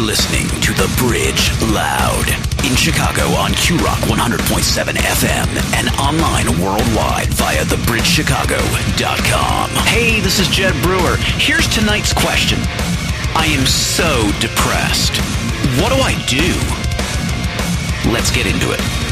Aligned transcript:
listening 0.00 0.48
to 0.62 0.72
The 0.72 0.88
Bridge 0.96 1.52
Loud 1.72 2.26
in 2.64 2.74
Chicago 2.74 3.28
on 3.36 3.52
Q 3.52 3.76
Rock 3.78 3.98
100.7 4.08 4.94
FM 4.94 5.46
and 5.76 5.90
online 5.98 6.46
worldwide 6.60 7.32
via 7.34 7.64
thebridgechicago.com. 7.64 9.70
Hey, 9.86 10.20
this 10.20 10.38
is 10.38 10.46
Jed 10.48 10.80
Brewer. 10.82 11.16
Here's 11.18 11.66
tonight's 11.68 12.12
question 12.12 12.58
I 13.34 13.46
am 13.50 13.66
so 13.66 14.30
depressed. 14.40 15.16
What 15.80 15.90
do 15.92 16.00
I 16.00 16.14
do? 16.26 16.54
Let's 18.10 18.30
get 18.30 18.46
into 18.46 18.72
it. 18.72 19.09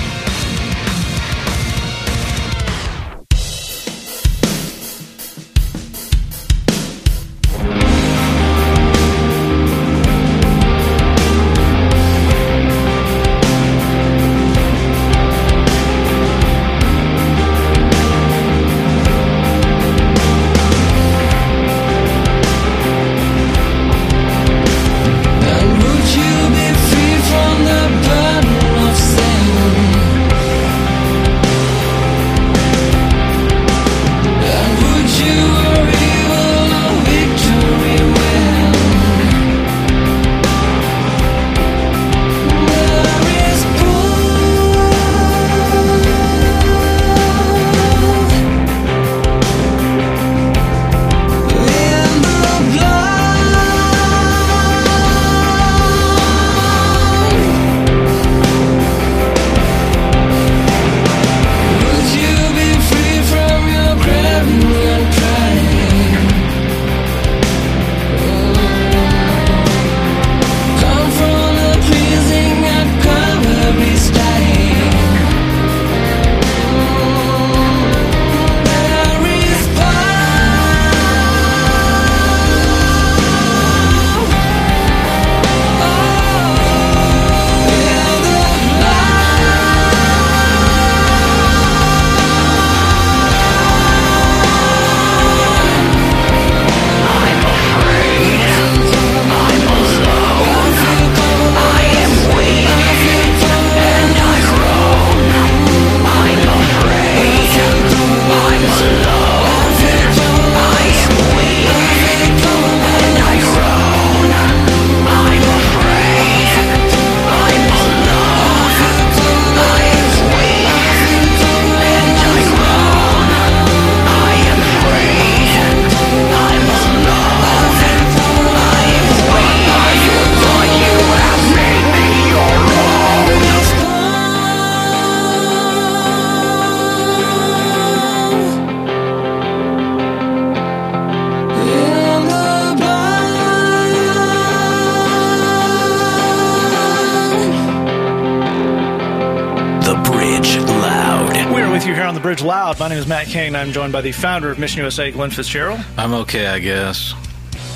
With 151.79 151.87
you 151.87 151.95
here 151.95 152.07
on 152.07 152.15
the 152.15 152.21
Bridge 152.21 152.43
Loud. 152.43 152.81
My 152.81 152.89
name 152.89 152.99
is 152.99 153.07
Matt 153.07 153.29
King, 153.29 153.47
and 153.47 153.57
I'm 153.57 153.71
joined 153.71 153.93
by 153.93 154.01
the 154.01 154.11
founder 154.11 154.51
of 154.51 154.59
Mission 154.59 154.81
USA, 154.81 155.13
Glen 155.13 155.31
Fitzgerald. 155.31 155.79
I'm 155.97 156.13
okay, 156.13 156.49
I 156.49 156.59
guess. 156.59 157.15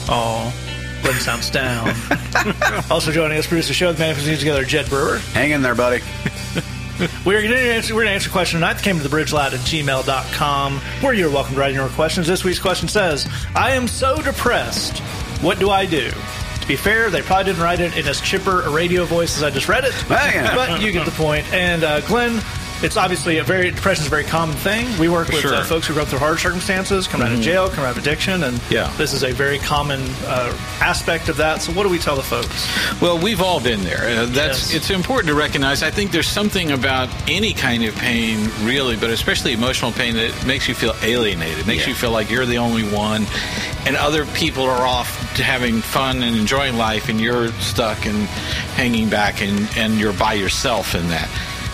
Oh, 0.08 0.52
Glen 1.04 1.14
sounds 1.20 1.50
down. 1.50 1.94
also 2.90 3.12
joining 3.12 3.38
us, 3.38 3.46
producer 3.46 3.72
show, 3.72 3.92
the 3.92 4.00
man 4.00 4.16
who 4.16 4.36
together, 4.36 4.64
Jed 4.64 4.88
Brewer. 4.88 5.18
Hang 5.34 5.52
in 5.52 5.62
there, 5.62 5.76
buddy. 5.76 6.02
We're 7.24 7.42
going 7.42 7.52
to 7.52 7.60
answer, 7.60 7.94
we're 7.94 8.00
going 8.00 8.10
to 8.10 8.14
answer 8.14 8.28
a 8.28 8.32
question 8.32 8.58
tonight 8.58 8.74
that 8.74 8.82
came 8.82 8.96
to 8.96 9.04
the 9.04 9.08
bridge 9.08 9.32
loud 9.32 9.54
at 9.54 9.60
gmail.com, 9.60 10.78
where 11.00 11.14
you're 11.14 11.30
welcome 11.30 11.54
to 11.54 11.60
write 11.60 11.70
in 11.70 11.76
your 11.76 11.88
questions. 11.90 12.26
This 12.26 12.42
week's 12.42 12.58
question 12.58 12.88
says, 12.88 13.28
I 13.54 13.70
am 13.70 13.86
so 13.86 14.20
depressed. 14.20 14.98
What 15.44 15.60
do 15.60 15.70
I 15.70 15.86
do? 15.86 16.10
To 16.10 16.66
be 16.66 16.74
fair, 16.74 17.08
they 17.08 17.22
probably 17.22 17.44
didn't 17.44 17.62
write 17.62 17.78
it 17.78 17.96
in 17.96 18.06
as 18.08 18.20
chipper 18.20 18.62
a 18.62 18.70
radio 18.70 19.04
voice 19.04 19.36
as 19.36 19.44
I 19.44 19.50
just 19.50 19.68
read 19.68 19.84
it, 19.84 19.94
Man. 20.08 20.56
but 20.56 20.80
you 20.80 20.90
get 20.90 21.04
the 21.04 21.12
point. 21.12 21.44
And 21.52 21.82
uh, 21.84 22.00
Glen, 22.02 22.40
it's 22.82 22.96
obviously 22.96 23.38
a 23.38 23.44
very 23.44 23.70
depression 23.70 24.02
is 24.02 24.06
a 24.08 24.10
very 24.10 24.24
common 24.24 24.56
thing. 24.56 24.86
We 24.98 25.08
work 25.08 25.28
with 25.28 25.40
Sure. 25.40 25.54
uh, 25.54 25.64
folks 25.64 25.86
who 25.86 25.94
go 25.94 26.04
through 26.04 26.18
hard 26.18 26.38
circumstances, 26.38 27.06
come 27.06 27.22
out 27.22 27.32
of 27.32 27.40
jail, 27.40 27.68
come 27.68 27.84
out 27.84 27.92
of 27.96 27.98
addiction, 27.98 28.42
and 28.44 28.60
Yeah. 28.70 28.90
this 28.98 29.12
is 29.12 29.22
a 29.22 29.32
very 29.32 29.58
common 29.58 30.00
uh, 30.26 30.52
aspect 30.80 31.28
of 31.28 31.36
that. 31.36 31.62
So, 31.62 31.72
what 31.72 31.84
do 31.84 31.88
we 31.88 31.98
tell 31.98 32.16
the 32.16 32.22
folks? 32.22 32.66
Well, 33.00 33.18
we've 33.18 33.40
all 33.40 33.60
been 33.60 33.84
there. 33.84 34.02
Uh, 34.22 34.26
that's 34.26 34.72
Yes. 34.72 34.74
it's 34.74 34.90
important 34.90 35.28
to 35.28 35.34
recognize. 35.34 35.82
I 35.82 35.90
think 35.90 36.10
there's 36.12 36.28
something 36.28 36.72
about 36.72 37.08
any 37.28 37.52
kind 37.52 37.84
of 37.84 37.94
pain, 37.96 38.50
really, 38.62 38.96
but 38.96 39.10
especially 39.10 39.52
emotional 39.52 39.92
pain, 39.92 40.14
that 40.16 40.44
makes 40.46 40.68
you 40.68 40.74
feel 40.74 40.94
alienated. 41.02 41.66
Makes 41.66 41.82
Yeah. 41.82 41.88
you 41.90 41.94
feel 41.94 42.10
like 42.10 42.30
you're 42.30 42.46
the 42.46 42.58
only 42.58 42.82
one, 42.84 43.26
and 43.86 43.96
other 43.96 44.24
people 44.26 44.64
are 44.64 44.86
off 44.86 45.34
to 45.36 45.44
having 45.44 45.80
fun 45.82 46.22
and 46.22 46.36
enjoying 46.36 46.76
life, 46.76 47.08
and 47.08 47.20
you're 47.20 47.50
stuck 47.60 48.04
and 48.06 48.26
hanging 48.76 49.08
back, 49.08 49.40
and 49.40 49.68
and 49.76 49.98
you're 49.98 50.12
by 50.12 50.34
yourself 50.34 50.94
in 50.94 51.08
that. 51.10 51.28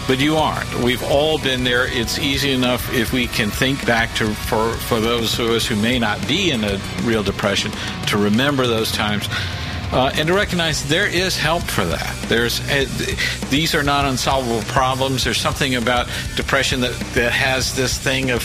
But 0.08 0.20
you 0.20 0.36
aren't. 0.36 0.74
We've 0.82 1.02
all 1.02 1.38
been 1.38 1.64
there. 1.64 1.86
It's 1.86 2.18
easy 2.18 2.52
enough 2.52 2.94
if 2.94 3.12
we 3.12 3.26
can 3.26 3.50
think 3.50 3.86
back 3.86 4.14
to 4.14 4.32
for 4.34 4.72
for 4.72 5.00
those 5.00 5.38
of 5.38 5.50
us 5.50 5.66
who 5.66 5.76
may 5.76 5.98
not 5.98 6.26
be 6.26 6.50
in 6.50 6.64
a 6.64 6.80
real 7.02 7.22
depression 7.22 7.70
to 8.06 8.16
remember 8.16 8.66
those 8.66 8.90
times. 8.90 9.28
Uh, 9.92 10.10
and 10.14 10.28
to 10.28 10.34
recognize 10.34 10.86
there 10.88 11.06
is 11.06 11.36
help 11.36 11.62
for 11.62 11.84
that. 11.84 12.16
There's 12.22 12.60
uh, 12.70 12.86
th- 12.96 13.40
these 13.50 13.74
are 13.74 13.82
not 13.82 14.06
unsolvable 14.06 14.62
problems. 14.62 15.24
There's 15.24 15.40
something 15.40 15.74
about 15.74 16.08
depression 16.36 16.80
that, 16.80 16.98
that 17.12 17.32
has 17.32 17.76
this 17.76 17.98
thing 17.98 18.30
of 18.30 18.42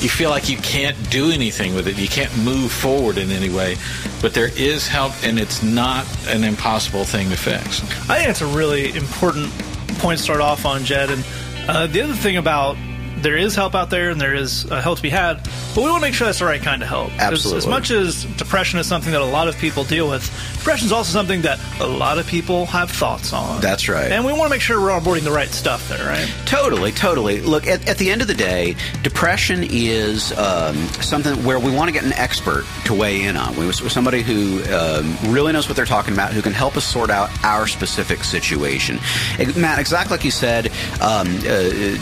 you 0.00 0.08
feel 0.08 0.30
like 0.30 0.48
you 0.48 0.56
can't 0.58 0.96
do 1.10 1.30
anything 1.30 1.74
with 1.74 1.86
it. 1.86 1.98
You 1.98 2.08
can't 2.08 2.34
move 2.38 2.72
forward 2.72 3.18
in 3.18 3.30
any 3.30 3.50
way. 3.50 3.76
But 4.22 4.32
there 4.32 4.50
is 4.56 4.86
help, 4.86 5.12
and 5.24 5.38
it's 5.38 5.62
not 5.62 6.06
an 6.28 6.44
impossible 6.44 7.04
thing 7.04 7.30
to 7.30 7.36
fix. 7.36 7.82
I 8.08 8.18
think 8.18 8.28
it's 8.30 8.40
a 8.40 8.46
really 8.46 8.96
important 8.96 9.52
point 10.00 10.18
start 10.18 10.40
off 10.40 10.64
on, 10.64 10.84
Jed. 10.84 11.10
And 11.10 11.24
uh, 11.68 11.86
the 11.86 12.00
other 12.00 12.14
thing 12.14 12.36
about 12.36 12.76
there 13.22 13.36
is 13.36 13.54
help 13.54 13.74
out 13.74 13.90
there 13.90 14.10
and 14.10 14.20
there 14.20 14.34
is 14.34 14.70
uh, 14.70 14.80
help 14.80 14.96
to 14.96 15.02
be 15.02 15.10
had, 15.10 15.36
but 15.74 15.82
we 15.82 15.90
want 15.90 15.96
to 16.02 16.06
make 16.08 16.14
sure 16.14 16.26
that's 16.26 16.38
the 16.40 16.44
right 16.44 16.60
kind 16.62 16.82
of 16.82 16.88
help. 16.88 17.08
'Cause 17.10 17.18
As 17.20 17.32
Absolutely. 17.32 17.70
much 17.70 17.90
as 17.90 18.24
depression 18.36 18.78
is 18.78 18.86
something 18.86 19.12
that 19.12 19.20
a 19.20 19.24
lot 19.24 19.48
of 19.48 19.56
people 19.58 19.84
deal 19.84 20.08
with, 20.08 20.22
depression 20.58 20.86
is 20.86 20.92
also 20.92 21.12
something 21.12 21.42
that 21.42 21.58
a 21.80 21.86
lot 21.86 22.18
of 22.18 22.26
people 22.26 22.66
have 22.66 22.90
thoughts 22.90 23.32
on. 23.32 23.60
That's 23.60 23.88
right. 23.88 24.10
And 24.10 24.24
we 24.24 24.32
want 24.32 24.44
to 24.44 24.50
make 24.50 24.60
sure 24.62 24.80
we're 24.80 24.90
onboarding 24.98 25.24
the 25.24 25.30
right 25.32 25.50
stuff 25.50 25.88
there, 25.88 26.06
right? 26.06 26.30
Totally, 26.46 26.92
totally. 26.92 27.40
Look, 27.40 27.66
at, 27.66 27.88
at 27.88 27.98
the 27.98 28.10
end 28.10 28.22
of 28.22 28.28
the 28.28 28.34
day, 28.34 28.74
depression 29.02 29.66
is 29.70 30.36
um, 30.38 30.76
something 31.00 31.42
where 31.44 31.58
we 31.58 31.70
want 31.70 31.88
to 31.88 31.92
get 31.92 32.04
an 32.04 32.12
expert 32.14 32.64
to 32.84 32.94
weigh 32.94 33.22
in 33.22 33.36
on. 33.36 33.54
We 33.56 33.64
want 33.64 33.76
somebody 33.76 34.22
who 34.22 34.62
um, 34.74 35.16
really 35.32 35.52
knows 35.52 35.68
what 35.68 35.76
they're 35.76 35.84
talking 35.86 36.12
about, 36.14 36.32
who 36.32 36.42
can 36.42 36.52
help 36.52 36.76
us 36.76 36.84
sort 36.84 37.10
out 37.10 37.30
our 37.44 37.66
specific 37.66 38.24
situation. 38.24 38.98
Matt, 39.56 39.78
exactly 39.78 40.16
like 40.16 40.24
you 40.24 40.30
said, 40.30 40.66
um, 41.00 41.28
uh, 41.38 41.42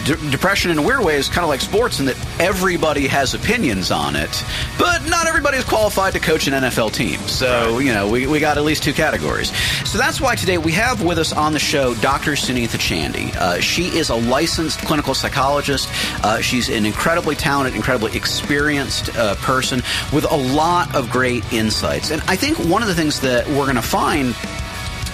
de- 0.04 0.30
depression 0.30 0.70
in 0.70 0.78
a 0.78 0.82
weird 0.82 1.00
way 1.08 1.16
ways 1.16 1.28
kind 1.28 1.42
of 1.42 1.48
like 1.48 1.62
sports 1.62 2.00
in 2.00 2.06
that 2.06 2.16
everybody 2.38 3.06
has 3.06 3.32
opinions 3.32 3.90
on 3.90 4.14
it, 4.14 4.44
but 4.78 5.08
not 5.08 5.26
everybody 5.26 5.56
is 5.56 5.64
qualified 5.64 6.12
to 6.12 6.20
coach 6.20 6.46
an 6.46 6.52
NFL 6.52 6.92
team. 6.92 7.18
So, 7.20 7.78
you 7.78 7.94
know, 7.94 8.10
we, 8.10 8.26
we 8.26 8.40
got 8.40 8.58
at 8.58 8.64
least 8.64 8.82
two 8.82 8.92
categories. 8.92 9.50
So 9.88 9.96
that's 9.96 10.20
why 10.20 10.34
today 10.34 10.58
we 10.58 10.72
have 10.72 11.02
with 11.02 11.16
us 11.16 11.32
on 11.32 11.54
the 11.54 11.58
show 11.58 11.94
Dr. 11.94 12.32
Sunitha 12.32 12.78
Chandy. 12.78 13.34
Uh, 13.36 13.58
she 13.58 13.86
is 13.96 14.10
a 14.10 14.16
licensed 14.16 14.80
clinical 14.80 15.14
psychologist. 15.14 15.88
Uh, 16.22 16.42
she's 16.42 16.68
an 16.68 16.84
incredibly 16.84 17.34
talented, 17.34 17.74
incredibly 17.74 18.14
experienced 18.14 19.16
uh, 19.16 19.34
person 19.36 19.82
with 20.12 20.30
a 20.30 20.36
lot 20.36 20.94
of 20.94 21.08
great 21.08 21.42
insights. 21.54 22.10
And 22.10 22.20
I 22.22 22.36
think 22.36 22.58
one 22.58 22.82
of 22.82 22.88
the 22.88 22.94
things 22.94 23.20
that 23.20 23.48
we're 23.48 23.64
going 23.64 23.76
to 23.76 23.82
find 23.82 24.34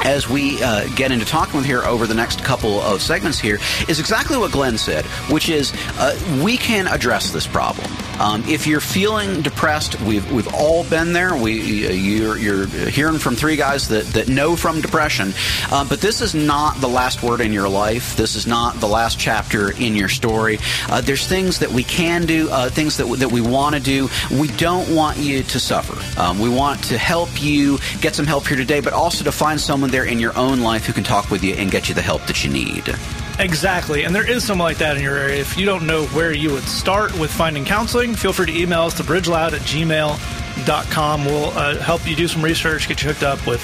as 0.04 0.28
we 0.28 0.62
uh, 0.62 0.86
get 0.94 1.10
into 1.10 1.24
talking 1.24 1.56
with 1.56 1.66
her 1.66 1.84
over 1.84 2.06
the 2.06 2.14
next 2.14 2.44
couple 2.44 2.80
of 2.82 3.02
segments 3.02 3.38
here 3.38 3.58
is 3.88 3.98
exactly 3.98 4.36
what 4.36 4.52
Glen 4.52 4.78
said, 4.78 5.04
which 5.30 5.48
is 5.48 5.72
uh, 5.98 6.18
we 6.44 6.56
can 6.56 6.86
address 6.86 7.30
this 7.30 7.46
problem. 7.46 7.90
Um, 8.20 8.44
if 8.46 8.66
you're 8.66 8.80
feeling 8.80 9.42
depressed, 9.42 10.00
we've 10.02 10.30
we've 10.30 10.52
all 10.54 10.84
been 10.84 11.12
there. 11.12 11.34
We 11.36 11.54
you're, 11.94 12.36
you're 12.36 12.66
hearing 12.66 13.18
from 13.18 13.34
three 13.34 13.56
guys 13.56 13.88
that, 13.88 14.04
that 14.06 14.28
know 14.28 14.56
from 14.56 14.80
depression, 14.80 15.32
uh, 15.70 15.84
but 15.88 16.00
this 16.00 16.20
is 16.20 16.34
not 16.34 16.80
the 16.80 16.88
last 16.88 17.22
word 17.22 17.40
in 17.40 17.52
your 17.52 17.68
life. 17.68 18.16
This 18.16 18.36
is 18.36 18.46
not 18.46 18.80
the 18.80 18.86
last 18.86 19.18
chapter 19.18 19.72
in 19.72 19.96
your 19.96 20.08
story. 20.08 20.58
Uh, 20.88 21.00
there's 21.00 21.26
things 21.26 21.58
that 21.58 21.70
we 21.70 21.82
can 21.82 22.24
do, 22.26 22.48
uh, 22.50 22.70
things 22.70 22.96
that 22.98 23.06
that 23.18 23.30
we 23.30 23.40
want 23.40 23.74
to 23.74 23.80
do. 23.80 24.08
We 24.30 24.48
don't 24.48 24.94
want 24.94 25.18
you 25.18 25.42
to 25.42 25.60
suffer. 25.60 26.20
Um, 26.20 26.38
we 26.38 26.48
want 26.48 26.84
to 26.84 26.98
help 26.98 27.42
you 27.42 27.78
get 28.00 28.14
some 28.14 28.26
help 28.26 28.46
here 28.46 28.56
today, 28.56 28.80
but 28.80 28.92
also 28.92 29.24
to 29.24 29.32
find 29.32 29.60
someone 29.60 29.90
there 29.90 30.04
in 30.04 30.20
your 30.20 30.36
own 30.38 30.60
life 30.60 30.86
who 30.86 30.92
can 30.92 31.04
talk 31.04 31.30
with 31.30 31.42
you 31.42 31.54
and 31.54 31.70
get 31.70 31.88
you 31.88 31.94
the 31.94 32.02
help 32.02 32.26
that 32.26 32.44
you 32.44 32.50
need. 32.50 32.94
Exactly. 33.38 34.04
And 34.04 34.14
there 34.14 34.28
is 34.28 34.44
someone 34.44 34.66
like 34.66 34.78
that 34.78 34.96
in 34.96 35.02
your 35.02 35.16
area. 35.16 35.40
If 35.40 35.58
you 35.58 35.66
don't 35.66 35.86
know 35.86 36.04
where 36.06 36.32
you 36.32 36.52
would 36.52 36.64
start 36.64 37.18
with 37.18 37.30
finding 37.30 37.64
counseling, 37.64 38.14
feel 38.14 38.32
free 38.32 38.46
to 38.46 38.56
email 38.56 38.82
us 38.82 38.94
to 38.94 39.02
bridgeloud 39.02 39.52
at 39.52 39.60
gmail.com. 39.62 41.24
We'll 41.24 41.50
uh, 41.50 41.78
help 41.78 42.06
you 42.08 42.14
do 42.14 42.28
some 42.28 42.42
research, 42.42 42.86
get 42.86 43.02
you 43.02 43.08
hooked 43.08 43.24
up 43.24 43.44
with 43.46 43.60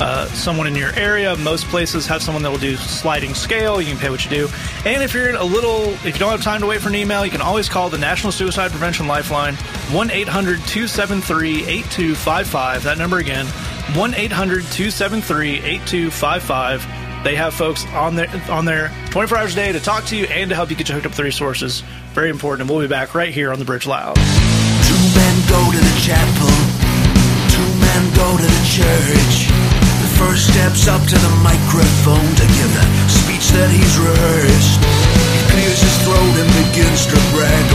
uh, 0.00 0.26
someone 0.28 0.66
in 0.66 0.74
your 0.74 0.94
area. 0.94 1.36
Most 1.36 1.66
places 1.66 2.06
have 2.06 2.22
someone 2.22 2.42
that 2.42 2.50
will 2.50 2.58
do 2.58 2.76
sliding 2.76 3.34
scale. 3.34 3.80
You 3.80 3.88
can 3.88 3.98
pay 3.98 4.08
what 4.08 4.24
you 4.24 4.30
do. 4.30 4.48
And 4.86 5.02
if 5.02 5.12
you're 5.12 5.28
in 5.28 5.34
a 5.34 5.44
little, 5.44 5.90
if 5.90 6.06
you 6.06 6.12
don't 6.18 6.30
have 6.30 6.42
time 6.42 6.62
to 6.62 6.66
wait 6.66 6.80
for 6.80 6.88
an 6.88 6.94
email, 6.94 7.24
you 7.24 7.30
can 7.30 7.42
always 7.42 7.68
call 7.68 7.90
the 7.90 7.98
National 7.98 8.32
Suicide 8.32 8.70
Prevention 8.70 9.06
Lifeline, 9.06 9.54
1 9.54 10.10
800 10.10 10.56
273 10.60 11.66
8255. 11.66 12.84
That 12.84 12.96
number 12.96 13.18
again, 13.18 13.46
1 13.46 14.14
800 14.14 14.62
273 14.62 15.56
8255. 15.58 16.99
They 17.22 17.36
have 17.36 17.52
folks 17.52 17.84
on 17.92 18.16
there 18.16 18.28
on 18.48 18.64
there 18.64 18.90
24 19.10 19.38
hours 19.38 19.52
a 19.52 19.56
day 19.56 19.72
to 19.72 19.80
talk 19.80 20.06
to 20.06 20.16
you 20.16 20.24
and 20.26 20.48
to 20.48 20.56
help 20.56 20.70
you 20.70 20.76
get 20.76 20.88
you 20.88 20.94
hooked 20.94 21.04
up 21.04 21.10
with 21.12 21.18
the 21.18 21.24
resources. 21.24 21.82
Very 22.16 22.30
important. 22.30 22.62
And 22.62 22.70
we'll 22.70 22.80
be 22.80 22.88
back 22.88 23.14
right 23.14 23.32
here 23.32 23.52
on 23.52 23.58
the 23.58 23.64
Bridge 23.64 23.86
Loud. 23.86 24.16
Two 24.16 25.00
men 25.12 25.34
go 25.44 25.60
to 25.68 25.76
the 25.76 25.96
chapel, 26.00 26.48
two 27.52 27.68
men 27.76 28.02
go 28.16 28.40
to 28.40 28.48
the 28.48 28.64
church. 28.72 29.52
The 30.00 30.12
first 30.16 30.48
steps 30.48 30.88
up 30.88 31.04
to 31.04 31.18
the 31.20 31.34
microphone 31.44 32.24
to 32.40 32.46
give 32.56 32.70
the 32.72 32.86
speech 33.12 33.52
that 33.52 33.68
he's 33.68 33.94
rehearsed. 34.00 34.80
He 34.80 35.40
clears 35.52 35.80
his 35.80 35.96
throat 36.08 36.34
and 36.40 36.48
begins 36.64 37.04
to 37.04 37.16
brag 37.36 37.69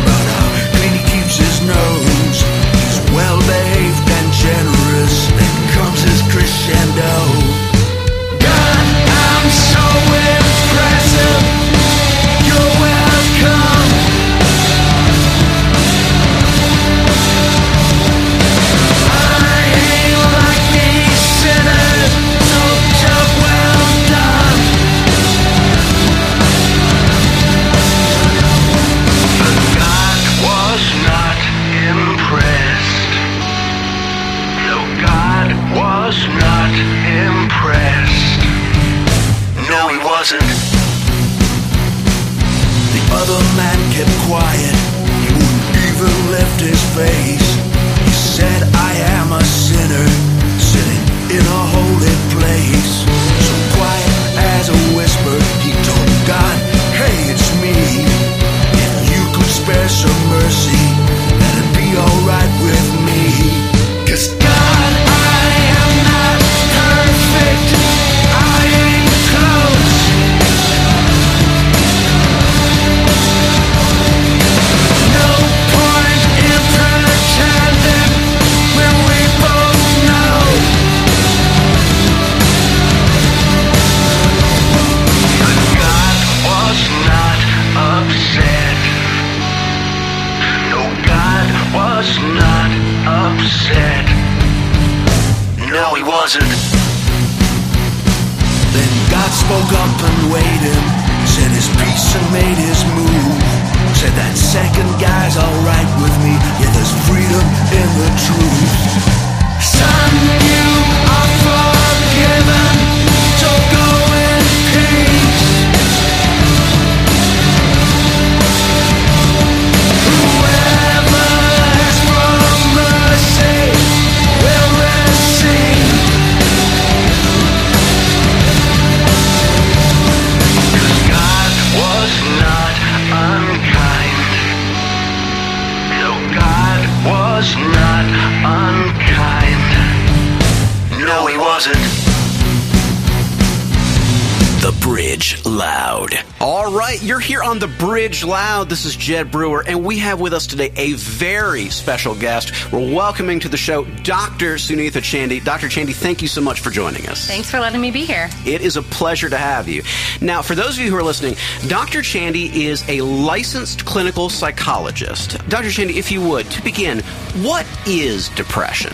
This 148.75 148.84
is 148.84 148.98
Jed 148.98 149.32
Brewer, 149.32 149.63
and 149.65 149.86
we 149.86 150.00
have 150.00 150.20
with 150.20 150.34
us 150.34 150.46
today 150.46 150.70
a 150.75 150.91
very 150.96 151.70
special 151.70 152.13
guest. 152.13 152.74
We're 152.74 152.94
welcoming 152.94 153.39
to 153.39 153.48
the 153.48 153.55
show 153.55 153.86
Dr. 154.03 154.55
Sunitha 154.55 155.01
Chandy. 155.01 155.39
Dr. 155.39 155.70
Chandy, 155.70 155.94
thank 155.94 156.22
you 156.22 156.27
so 156.27 156.41
much 156.41 156.60
for 156.60 156.72
joining 156.72 157.08
us. 157.08 157.25
Thanks 157.25 157.50
for 157.50 157.62
letting 157.62 157.79
me 157.79 157.89
be 157.89 158.03
here. 158.03 158.29
It 158.46 158.60
is 158.60 158.75
a 158.75 158.82
pleasure 158.82 159.29
to 159.29 159.38
have 159.38 159.70
you. 159.70 159.82
Now, 160.20 160.41
for 160.41 160.55
those 160.55 160.77
of 160.77 160.84
you 160.84 160.91
who 160.91 160.98
are 160.98 161.03
listening, 161.03 161.36
Dr. 161.70 162.01
Chandy 162.01 162.53
is 162.53 162.84
a 162.89 163.00
licensed 163.00 163.86
clinical 163.86 164.27
psychologist. 164.27 165.38
Dr. 165.48 165.70
Chandy, 165.70 165.96
if 165.96 166.12
you 166.12 166.20
would, 166.27 166.51
to 166.51 166.62
begin, 166.62 167.00
what 167.44 167.65
is 167.88 168.27
depression? 168.27 168.91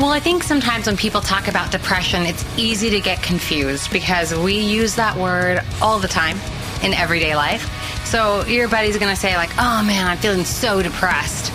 Well, 0.00 0.10
I 0.10 0.18
think 0.18 0.42
sometimes 0.42 0.88
when 0.88 0.96
people 0.96 1.20
talk 1.20 1.46
about 1.46 1.70
depression, 1.70 2.24
it's 2.24 2.44
easy 2.58 2.90
to 2.90 2.98
get 2.98 3.22
confused 3.22 3.92
because 3.92 4.34
we 4.34 4.58
use 4.58 4.96
that 4.96 5.16
word 5.16 5.62
all 5.80 6.00
the 6.00 6.08
time 6.08 6.38
in 6.82 6.94
everyday 6.94 7.34
life. 7.34 7.70
So 8.06 8.44
your 8.46 8.68
buddy's 8.68 8.96
going 8.98 9.14
to 9.14 9.20
say, 9.20 9.36
like, 9.36 9.50
oh 9.58 9.82
man, 9.84 10.06
I'm 10.06 10.18
feeling 10.18 10.44
so 10.44 10.82
depressed. 10.82 11.52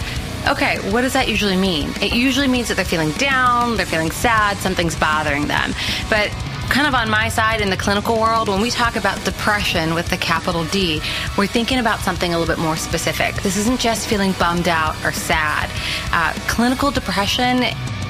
Okay, 0.48 0.78
what 0.92 1.02
does 1.02 1.14
that 1.14 1.28
usually 1.28 1.56
mean? 1.56 1.90
It 2.02 2.14
usually 2.14 2.48
means 2.48 2.68
that 2.70 2.76
they're 2.76 2.84
feeling 2.84 3.12
down, 3.12 3.78
they're 3.78 3.86
feeling 3.86 4.12
sad, 4.12 4.58
something's 4.58 4.96
bothering 4.96 5.48
them. 5.48 5.74
But 6.10 6.32
kind 6.70 6.88
of 6.88 6.96
on 6.96 7.10
my 7.10 7.30
side 7.30 7.62
in 7.62 7.70
the 7.70 7.78
clinical 7.78 8.20
world, 8.20 8.48
when 8.48 8.62
we 8.62 8.72
talk 8.72 8.96
about 8.96 9.24
depression 9.24 9.94
with 9.94 10.10
the 10.10 10.18
capital 10.18 10.64
D, 10.66 11.02
we're 11.38 11.46
thinking 11.46 11.80
about 11.80 12.00
something 12.00 12.34
a 12.34 12.40
little 12.40 12.56
bit 12.56 12.62
more 12.62 12.76
specific. 12.76 13.36
This 13.44 13.56
isn't 13.58 13.80
just 13.80 14.08
feeling 14.08 14.32
bummed 14.34 14.68
out 14.68 14.96
or 15.06 15.12
sad. 15.12 15.70
Uh, 16.12 16.34
clinical 16.48 16.90
depression 16.90 17.64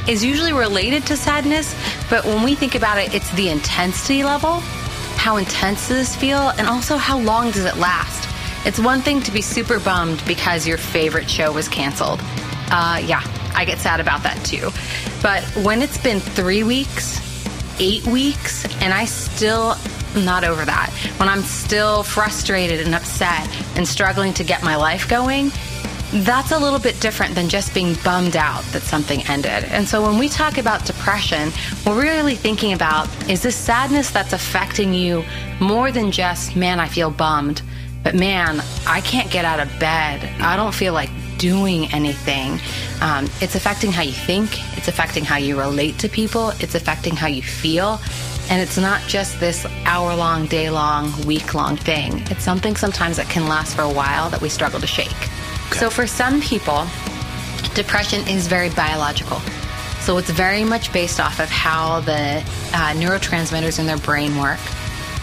is 0.07 0.23
usually 0.23 0.53
related 0.53 1.05
to 1.07 1.17
sadness, 1.17 1.75
but 2.09 2.23
when 2.23 2.43
we 2.43 2.55
think 2.55 2.75
about 2.75 2.97
it, 2.97 3.13
it's 3.13 3.31
the 3.33 3.49
intensity 3.49 4.23
level. 4.23 4.61
How 5.21 5.37
intense 5.37 5.87
does 5.87 5.97
this 5.97 6.15
feel? 6.15 6.49
And 6.57 6.67
also, 6.67 6.97
how 6.97 7.19
long 7.19 7.51
does 7.51 7.65
it 7.65 7.77
last? 7.77 8.27
It's 8.65 8.79
one 8.79 9.01
thing 9.01 9.21
to 9.21 9.31
be 9.31 9.43
super 9.43 9.79
bummed 9.79 10.25
because 10.25 10.65
your 10.65 10.79
favorite 10.79 11.29
show 11.29 11.51
was 11.51 11.67
canceled. 11.67 12.19
Uh, 12.71 12.99
yeah, 13.05 13.21
I 13.53 13.63
get 13.63 13.77
sad 13.77 13.99
about 13.99 14.23
that 14.23 14.43
too. 14.43 14.71
But 15.21 15.43
when 15.63 15.83
it's 15.83 15.99
been 15.99 16.19
three 16.19 16.63
weeks, 16.63 17.21
eight 17.79 18.03
weeks, 18.07 18.65
and 18.81 18.91
I 18.95 19.05
still 19.05 19.75
not 20.15 20.43
over 20.43 20.65
that, 20.65 20.89
when 21.17 21.29
I'm 21.29 21.43
still 21.43 22.01
frustrated 22.01 22.83
and 22.83 22.95
upset 22.95 23.47
and 23.77 23.87
struggling 23.87 24.33
to 24.33 24.43
get 24.43 24.63
my 24.63 24.75
life 24.75 25.07
going, 25.07 25.51
that's 26.11 26.51
a 26.51 26.59
little 26.59 26.79
bit 26.79 26.99
different 26.99 27.35
than 27.35 27.47
just 27.47 27.73
being 27.73 27.95
bummed 28.03 28.35
out 28.35 28.63
that 28.65 28.81
something 28.81 29.21
ended. 29.27 29.63
And 29.65 29.87
so 29.87 30.01
when 30.01 30.17
we 30.17 30.27
talk 30.27 30.57
about 30.57 30.85
depression, 30.85 31.51
we're 31.85 32.01
really 32.01 32.35
thinking 32.35 32.73
about 32.73 33.07
is 33.29 33.41
this 33.41 33.55
sadness 33.55 34.09
that's 34.09 34.33
affecting 34.33 34.93
you 34.93 35.23
more 35.61 35.91
than 35.91 36.11
just, 36.11 36.55
man, 36.55 36.79
I 36.79 36.87
feel 36.87 37.11
bummed, 37.11 37.61
but 38.03 38.15
man, 38.15 38.61
I 38.85 39.01
can't 39.01 39.31
get 39.31 39.45
out 39.45 39.59
of 39.59 39.67
bed. 39.79 40.23
I 40.41 40.57
don't 40.57 40.73
feel 40.73 40.93
like 40.93 41.09
doing 41.37 41.91
anything. 41.93 42.59
Um, 43.01 43.25
it's 43.39 43.55
affecting 43.55 43.91
how 43.91 44.01
you 44.01 44.11
think, 44.11 44.49
it's 44.77 44.87
affecting 44.87 45.23
how 45.23 45.37
you 45.37 45.57
relate 45.57 45.97
to 45.99 46.09
people, 46.09 46.49
it's 46.59 46.75
affecting 46.75 47.15
how 47.15 47.27
you 47.27 47.41
feel. 47.41 47.99
And 48.49 48.61
it's 48.61 48.77
not 48.77 49.01
just 49.07 49.39
this 49.39 49.65
hour 49.85 50.13
long, 50.13 50.45
day 50.47 50.69
long, 50.69 51.09
week 51.25 51.53
long 51.53 51.77
thing. 51.77 52.21
It's 52.29 52.43
something 52.43 52.75
sometimes 52.75 53.15
that 53.15 53.29
can 53.29 53.47
last 53.47 53.75
for 53.75 53.83
a 53.83 53.89
while 53.89 54.29
that 54.29 54.41
we 54.41 54.49
struggle 54.49 54.81
to 54.81 54.87
shake. 54.87 55.07
So 55.73 55.89
for 55.89 56.05
some 56.05 56.41
people, 56.41 56.85
depression 57.73 58.27
is 58.27 58.47
very 58.47 58.69
biological. 58.69 59.39
So 60.01 60.17
it's 60.17 60.29
very 60.29 60.63
much 60.63 60.91
based 60.91 61.19
off 61.19 61.39
of 61.39 61.49
how 61.49 62.01
the 62.01 62.43
uh, 62.73 62.93
neurotransmitters 62.95 63.79
in 63.79 63.85
their 63.85 63.97
brain 63.97 64.37
work. 64.37 64.59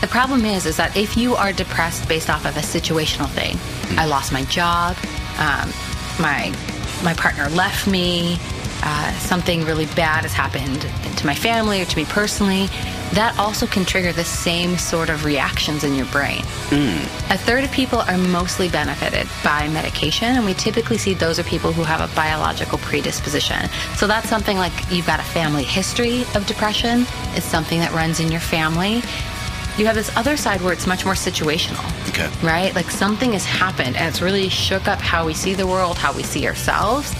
The 0.00 0.06
problem 0.06 0.44
is, 0.44 0.66
is 0.66 0.76
that 0.76 0.96
if 0.96 1.16
you 1.16 1.34
are 1.34 1.52
depressed 1.52 2.08
based 2.08 2.30
off 2.30 2.46
of 2.46 2.56
a 2.56 2.60
situational 2.60 3.28
thing, 3.30 3.58
I 3.98 4.06
lost 4.06 4.32
my 4.32 4.44
job, 4.44 4.96
um, 5.38 5.72
my 6.20 6.54
my 7.02 7.14
partner 7.14 7.48
left 7.50 7.86
me, 7.86 8.38
uh, 8.82 9.12
something 9.18 9.64
really 9.64 9.86
bad 9.86 10.22
has 10.22 10.32
happened 10.32 10.86
to 11.18 11.26
my 11.26 11.34
family 11.34 11.82
or 11.82 11.84
to 11.84 11.96
me 11.96 12.04
personally, 12.04 12.66
that 13.12 13.34
also 13.38 13.66
can 13.66 13.84
trigger 13.84 14.12
the 14.12 14.24
same 14.24 14.76
sort 14.76 15.08
of 15.08 15.24
reactions 15.24 15.82
in 15.82 15.94
your 15.94 16.06
brain. 16.06 16.40
A 17.30 17.38
third 17.38 17.64
of 17.64 17.72
people 17.72 18.00
are 18.00 18.18
mostly 18.18 18.68
benefited 18.68 19.26
by 19.42 19.68
medication, 19.68 20.36
and 20.36 20.44
we 20.44 20.54
typically 20.54 20.98
see 20.98 21.14
those 21.14 21.38
are 21.38 21.44
people 21.44 21.72
who 21.72 21.82
have 21.82 22.00
a 22.00 22.14
biological 22.14 22.78
predisposition. 22.78 23.68
So 23.96 24.06
that's 24.06 24.28
something 24.28 24.58
like 24.58 24.72
you've 24.90 25.06
got 25.06 25.20
a 25.20 25.24
family 25.24 25.64
history 25.64 26.22
of 26.34 26.46
depression, 26.46 27.06
it's 27.34 27.46
something 27.46 27.80
that 27.80 27.92
runs 27.92 28.20
in 28.20 28.30
your 28.30 28.40
family. 28.40 29.02
You 29.78 29.86
have 29.86 29.94
this 29.94 30.14
other 30.16 30.36
side 30.36 30.60
where 30.60 30.72
it's 30.72 30.88
much 30.88 31.04
more 31.04 31.14
situational. 31.14 31.84
Okay. 32.08 32.28
Right? 32.44 32.74
Like 32.74 32.90
something 32.90 33.32
has 33.32 33.44
happened 33.44 33.96
and 33.96 34.08
it's 34.08 34.20
really 34.20 34.48
shook 34.48 34.88
up 34.88 34.98
how 34.98 35.24
we 35.24 35.34
see 35.34 35.54
the 35.54 35.68
world, 35.68 35.96
how 35.96 36.12
we 36.12 36.24
see 36.24 36.48
ourselves. 36.48 37.14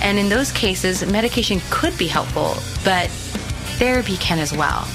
And 0.00 0.18
in 0.18 0.28
those 0.28 0.50
cases, 0.52 1.04
medication 1.10 1.60
could 1.70 1.96
be 1.98 2.06
helpful, 2.06 2.54
but 2.84 3.08
therapy 3.78 4.16
can 4.16 4.38
as 4.38 4.52
well. 4.52 4.86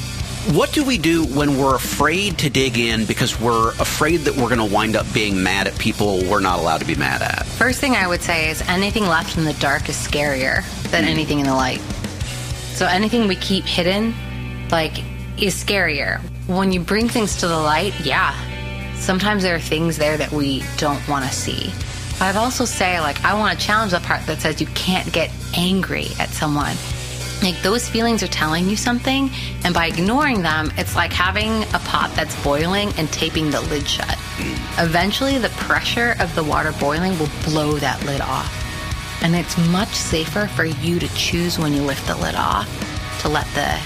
What 0.54 0.72
do 0.74 0.84
we 0.86 1.00
do 1.00 1.26
when 1.26 1.58
we're 1.58 1.76
afraid 1.76 2.38
to 2.40 2.52
dig 2.52 2.78
in 2.78 3.06
because 3.06 3.40
we're 3.40 3.72
afraid 3.80 4.18
that 4.22 4.36
we're 4.36 4.56
going 4.56 4.68
to 4.70 4.74
wind 4.74 4.96
up 4.96 5.12
being 5.12 5.42
mad 5.42 5.66
at 5.66 5.76
people 5.80 6.24
we're 6.30 6.40
not 6.40 6.60
allowed 6.60 6.82
to 6.82 6.86
be 6.86 6.94
mad 6.94 7.24
at? 7.24 7.48
First 7.48 7.80
thing 7.82 7.96
I 7.96 8.08
would 8.08 8.22
say 8.22 8.52
is 8.52 8.62
anything 8.68 9.08
left 9.08 9.38
in 9.38 9.44
the 9.44 9.54
dark 9.54 9.90
is 9.90 9.96
scarier 9.96 10.64
than 10.92 11.04
hmm. 11.04 11.10
anything 11.10 11.40
in 11.40 11.48
the 11.48 11.54
light. 11.56 11.80
So 12.76 12.86
anything 12.86 13.28
we 13.28 13.36
keep 13.38 13.64
hidden, 13.66 14.14
like, 14.70 15.00
is 15.42 15.56
scarier. 15.56 16.20
When 16.48 16.72
you 16.72 16.80
bring 16.80 17.10
things 17.10 17.38
to 17.38 17.48
the 17.48 17.58
light, 17.58 17.94
yeah, 18.02 18.36
sometimes 18.98 19.42
there 19.42 19.56
are 19.56 19.60
things 19.60 19.98
there 19.98 20.16
that 20.18 20.32
we 20.32 20.64
don't 20.78 21.06
want 21.08 21.26
to 21.26 21.32
see. 21.32 21.72
I'd 22.22 22.36
also 22.36 22.66
say, 22.66 23.00
like, 23.02 23.24
I 23.24 23.34
want 23.34 23.60
to 23.60 23.66
challenge 23.66 23.92
the 23.92 24.00
part 24.00 24.26
that 24.26 24.42
says 24.42 24.62
you 24.62 24.68
can't 24.68 25.12
get 25.12 25.32
angry 25.56 26.08
at 26.20 26.30
someone. 26.30 26.76
Like, 27.44 27.62
those 27.62 27.88
feelings 27.88 28.24
are 28.24 28.28
telling 28.28 28.70
you 28.70 28.78
something, 28.78 29.30
and 29.64 29.74
by 29.74 29.88
ignoring 29.88 30.42
them, 30.42 30.72
it's 30.78 30.96
like 30.96 31.12
having 31.12 31.64
a 31.74 31.80
pot 31.80 32.12
that's 32.16 32.42
boiling 32.44 32.94
and 32.98 33.12
taping 33.12 33.52
the 33.52 33.62
lid 33.62 33.88
shut. 33.88 34.18
Eventually, 34.80 35.38
the 35.38 35.50
pressure 35.50 36.16
of 36.20 36.34
the 36.36 36.44
water 36.44 36.74
boiling 36.80 37.18
will 37.20 37.30
blow 37.44 37.74
that 37.80 38.04
lid 38.06 38.22
off. 38.22 38.62
And 39.22 39.36
it's 39.36 39.58
much 39.70 39.94
safer 39.94 40.48
for 40.48 40.66
you 40.66 41.00
to 41.00 41.08
choose 41.16 41.60
when 41.60 41.74
you 41.74 41.82
lift 41.82 42.08
the 42.08 42.16
lid 42.16 42.36
off 42.36 42.70
to 43.22 43.30
let 43.30 43.48
the 43.54 43.80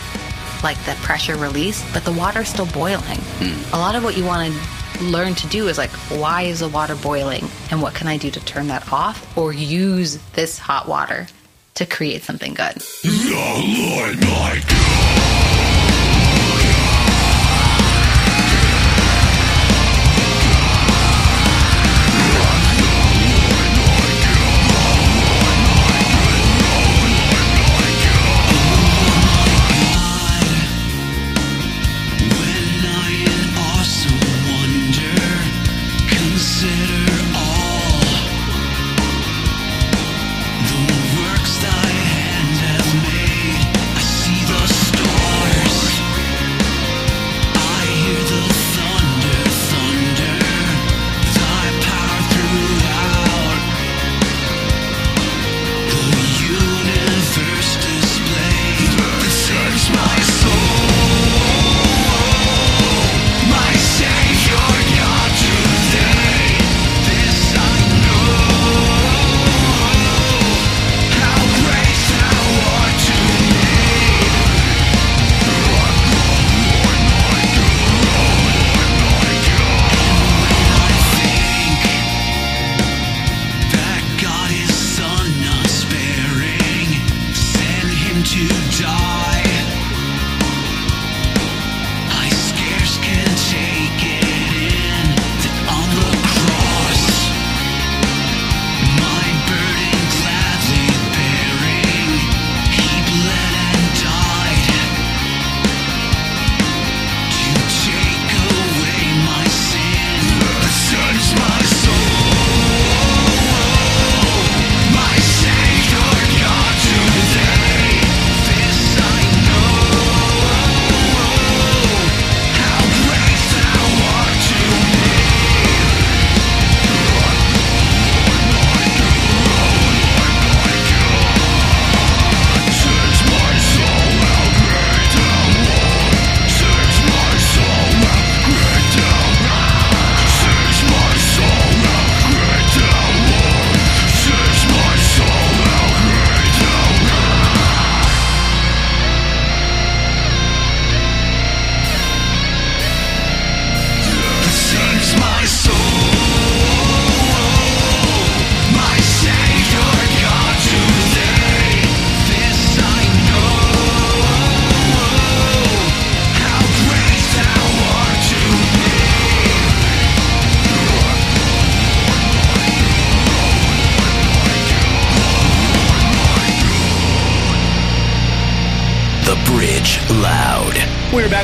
like 0.64 0.78
the 0.86 0.94
pressure 0.96 1.38
release, 1.38 1.86
but 1.94 2.04
the 2.04 2.12
water's 2.12 2.50
still 2.50 2.66
boiling. 2.68 3.20
Hmm. 3.40 3.76
A 3.76 3.80
lot 3.80 3.96
of 3.96 4.04
what 4.04 4.18
you 4.18 4.26
want 4.26 4.54
to 4.54 4.60
learn 5.02 5.36
to 5.36 5.48
do 5.48 5.68
is 5.68 5.78
like, 5.78 5.92
why 6.10 6.44
is 6.44 6.60
the 6.60 6.68
water 6.68 6.96
boiling? 6.96 7.48
And 7.72 7.82
what 7.82 7.94
can 7.94 8.08
I 8.08 8.18
do 8.18 8.30
to 8.32 8.40
turn 8.46 8.68
that 8.68 8.92
off? 8.92 9.38
Or 9.38 9.54
use 9.54 10.18
this 10.34 10.58
hot 10.58 10.88
water 10.88 11.28
to 11.76 11.86
create 11.86 12.24
something 12.24 12.54
good. 12.54 12.82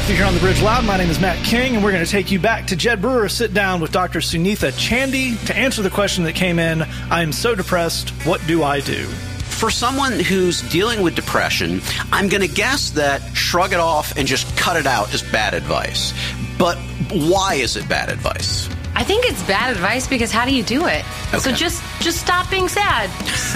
We're 0.06 0.12
back 0.12 0.20
with 0.20 0.20
you 0.20 0.24
here 0.24 0.28
on 0.28 0.34
the 0.36 0.40
Bridge 0.40 0.62
Loud. 0.62 0.86
My 0.86 0.98
name 0.98 1.10
is 1.10 1.20
Matt 1.20 1.44
King, 1.44 1.74
and 1.74 1.84
we're 1.84 1.92
going 1.92 2.06
to 2.06 2.12
take 2.12 2.30
you 2.30 2.40
back 2.40 2.68
to 2.68 2.76
Jed 2.76 3.02
Brewer. 3.02 3.28
Sit 3.28 3.56
down 3.56 3.82
with 3.82 3.92
Dr. 3.92 4.20
Sunitha 4.20 4.72
Chandy 4.74 5.36
to 5.48 5.58
answer 5.58 5.82
the 5.82 5.90
question 5.90 6.26
that 6.26 6.36
came 6.36 6.60
in 6.60 6.84
I 7.10 7.24
am 7.24 7.32
so 7.32 7.56
depressed. 7.56 8.12
What 8.24 8.40
do 8.46 8.62
I 8.62 8.82
do? 8.82 9.06
For 9.06 9.72
someone 9.72 10.20
who's 10.20 10.62
dealing 10.70 11.02
with 11.02 11.16
depression, 11.16 11.82
I'm 12.12 12.30
going 12.30 12.48
to 12.48 12.48
guess 12.48 12.92
that 12.92 13.22
shrug 13.36 13.74
it 13.74 13.80
off 13.80 14.16
and 14.16 14.28
just 14.28 14.56
cut 14.56 14.78
it 14.78 14.86
out 14.86 15.12
is 15.12 15.24
bad 15.24 15.56
advice. 15.56 16.14
But 16.60 16.78
why 17.12 17.56
is 17.56 17.76
it 17.76 17.90
bad 17.90 18.10
advice? 18.10 18.70
I 18.94 19.04
think 19.04 19.26
it's 19.26 19.42
bad 19.48 19.72
advice 19.72 20.08
because 20.08 20.32
how 20.32 20.46
do 20.46 20.54
you 20.54 20.62
do 20.62 20.86
it? 20.86 21.04
So 21.40 21.52
just 21.52 21.82
just 22.00 22.22
stop 22.22 22.52
being 22.52 22.68
sad. 22.68 23.10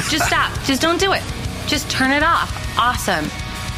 just 0.09 0.25
stop. 0.25 0.51
Just 0.63 0.81
don't 0.81 0.99
do 0.99 1.13
it. 1.13 1.21
Just 1.67 1.91
turn 1.91 2.09
it 2.09 2.23
off. 2.23 2.51
Awesome. 2.79 3.29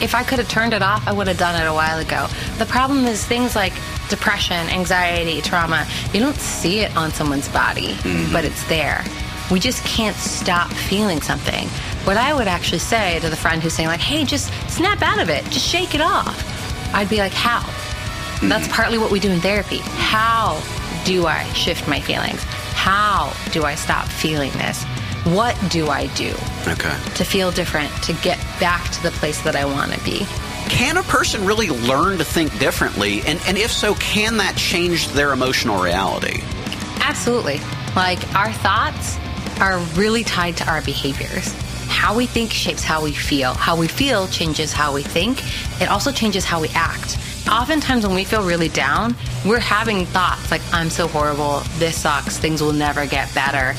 If 0.02 0.16
I 0.16 0.24
could 0.24 0.40
have 0.40 0.50
turned 0.50 0.74
it 0.74 0.82
off, 0.82 1.08
I 1.08 1.12
would 1.14 1.28
have 1.28 1.38
done 1.38 1.62
it 1.62 1.68
a 1.68 1.74
while 1.74 2.00
ago. 2.00 2.28
The 2.58 2.66
problem 2.66 3.06
is 3.06 3.24
things 3.24 3.56
like 3.56 3.74
depression, 4.10 4.68
anxiety, 4.70 5.42
trauma, 5.42 5.88
you 6.12 6.20
don't 6.20 6.36
see 6.36 6.80
it 6.80 6.96
on 6.98 7.12
someone's 7.12 7.48
body, 7.50 7.94
mm-hmm. 7.94 8.34
but 8.34 8.44
it's 8.44 8.68
there. 8.68 9.04
We 9.52 9.60
just 9.60 9.86
can't 9.86 10.16
stop 10.16 10.72
feeling 10.72 11.22
something. 11.22 11.68
What 12.06 12.18
I 12.18 12.34
would 12.34 12.48
actually 12.48 12.80
say 12.80 13.20
to 13.20 13.30
the 13.30 13.36
friend 13.36 13.62
who's 13.62 13.74
saying 13.74 13.90
like, 13.90 14.00
"Hey, 14.00 14.26
just 14.26 14.52
snap 14.70 15.02
out 15.02 15.20
of 15.20 15.30
it. 15.30 15.44
Just 15.46 15.68
shake 15.68 15.94
it 15.94 16.02
off." 16.02 16.36
I'd 16.96 17.10
be 17.10 17.18
like, 17.18 17.34
"How?" 17.34 17.60
Mm-hmm. 17.60 18.50
That's 18.50 18.68
partly 18.70 18.98
what 18.98 19.12
we 19.12 19.20
do 19.20 19.30
in 19.30 19.40
therapy. 19.40 19.80
How 19.80 20.62
do 21.06 21.28
I 21.28 21.44
shift 21.54 21.88
my 21.88 22.00
feelings? 22.00 22.42
How 22.74 23.34
do 23.52 23.64
I 23.64 23.76
stop 23.76 24.08
feeling 24.08 24.52
this? 24.54 24.84
What 25.24 25.56
do 25.70 25.88
I 25.90 26.08
do 26.16 26.34
Okay. 26.68 26.96
to 27.16 27.24
feel 27.24 27.52
different, 27.52 27.92
to 28.04 28.14
get 28.14 28.40
back 28.60 28.90
to 28.92 29.04
the 29.04 29.12
place 29.12 29.40
that 29.42 29.56
I 29.56 29.66
want 29.66 29.92
to 29.94 30.04
be? 30.04 30.26
Can 30.70 30.98
a 30.98 31.04
person 31.04 31.46
really 31.46 31.70
learn 31.70 32.18
to 32.18 32.24
think 32.24 32.58
differently? 32.60 33.22
And, 33.28 33.40
and 33.48 33.58
if 33.58 33.72
so, 33.72 33.94
can 33.96 34.38
that 34.38 34.56
change 34.56 35.10
their 35.10 35.32
emotional 35.34 35.82
reality? 35.82 36.42
Absolutely. 37.02 37.60
Like 37.96 38.20
our 38.36 38.52
thoughts 38.52 39.18
are 39.60 39.78
really 39.96 40.24
tied 40.24 40.58
to 40.58 40.68
our 40.70 40.82
behaviors. 40.82 41.54
How 41.88 42.16
we 42.16 42.26
think 42.26 42.52
shapes 42.52 42.84
how 42.84 43.04
we 43.04 43.12
feel. 43.12 43.54
How 43.54 43.76
we 43.76 43.88
feel 43.88 44.28
changes 44.28 44.72
how 44.72 44.94
we 44.94 45.04
think. 45.04 45.44
It 45.82 45.90
also 45.90 46.12
changes 46.12 46.46
how 46.46 46.62
we 46.62 46.70
act. 46.70 47.18
Oftentimes, 47.52 48.06
when 48.08 48.16
we 48.16 48.24
feel 48.24 48.44
really 48.44 48.70
down, 48.70 49.16
we're 49.46 49.60
having 49.60 50.06
thoughts 50.06 50.50
like, 50.52 50.62
I'm 50.72 50.90
so 50.90 51.08
horrible, 51.08 51.60
this 51.80 52.00
sucks, 52.00 52.38
things 52.38 52.62
will 52.62 52.72
never 52.72 53.06
get 53.06 53.34
better. 53.36 53.76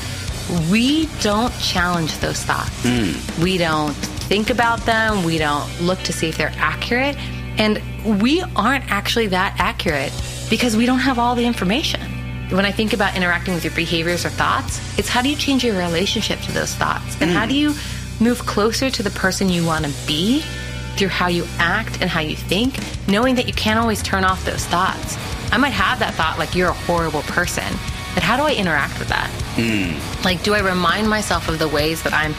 We 0.71 1.07
don't 1.21 1.53
challenge 1.59 2.17
those 2.19 2.43
thoughts. 2.43 2.71
Hmm. 2.83 3.41
We 3.41 3.57
don't 3.57 3.93
think 3.93 4.49
about 4.49 4.79
them. 4.81 5.23
We 5.23 5.37
don't 5.37 5.67
look 5.81 5.99
to 5.99 6.13
see 6.13 6.27
if 6.29 6.37
they're 6.37 6.53
accurate. 6.57 7.15
And 7.57 7.81
we 8.21 8.41
aren't 8.55 8.91
actually 8.91 9.27
that 9.27 9.55
accurate 9.59 10.11
because 10.49 10.75
we 10.75 10.85
don't 10.85 10.99
have 10.99 11.19
all 11.19 11.35
the 11.35 11.45
information. 11.45 12.01
When 12.49 12.65
I 12.65 12.71
think 12.71 12.93
about 12.93 13.15
interacting 13.15 13.53
with 13.53 13.63
your 13.63 13.73
behaviors 13.73 14.25
or 14.25 14.29
thoughts, 14.29 14.79
it's 14.97 15.09
how 15.09 15.21
do 15.21 15.29
you 15.29 15.35
change 15.35 15.63
your 15.63 15.77
relationship 15.77 16.39
to 16.41 16.51
those 16.51 16.75
thoughts? 16.75 17.19
And 17.21 17.31
how 17.31 17.45
do 17.45 17.53
hmm. 17.53 17.59
you 17.59 17.75
move 18.19 18.39
closer 18.45 18.89
to 18.89 19.03
the 19.03 19.09
person 19.11 19.49
you 19.49 19.65
want 19.65 19.85
to 19.85 19.91
be 20.07 20.41
through 20.97 21.07
how 21.07 21.27
you 21.27 21.45
act 21.57 22.01
and 22.01 22.09
how 22.09 22.19
you 22.19 22.35
think, 22.35 22.77
knowing 23.07 23.35
that 23.35 23.47
you 23.47 23.53
can't 23.53 23.79
always 23.79 24.03
turn 24.03 24.23
off 24.23 24.45
those 24.45 24.65
thoughts? 24.65 25.17
I 25.51 25.57
might 25.57 25.73
have 25.73 25.99
that 25.99 26.15
thought 26.15 26.39
like 26.39 26.55
you're 26.55 26.69
a 26.69 26.73
horrible 26.73 27.21
person, 27.23 27.71
but 28.13 28.23
how 28.23 28.37
do 28.37 28.43
I 28.43 28.53
interact 28.53 28.99
with 28.99 29.09
that? 29.09 29.29
Hmm. 29.55 30.23
Like, 30.23 30.43
do 30.43 30.53
I 30.53 30.59
remind 30.59 31.09
myself 31.09 31.47
of 31.47 31.59
the 31.59 31.67
ways 31.67 32.01
that 32.03 32.13
I'm 32.13 32.33